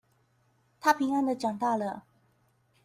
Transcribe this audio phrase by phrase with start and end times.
[0.79, 2.05] 她平安的長大了